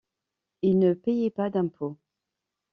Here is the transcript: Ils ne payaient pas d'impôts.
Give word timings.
Ils 0.63 0.79
ne 0.79 0.95
payaient 0.95 1.29
pas 1.29 1.51
d'impôts. 1.51 1.95